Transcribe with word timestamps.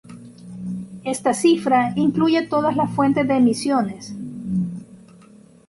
Esta 1.03 1.31
cifra 1.35 1.93
incluye 1.95 2.47
todas 2.47 2.75
las 2.75 2.89
fuentes 2.89 3.27
de 3.27 3.35
emisiones. 3.37 4.15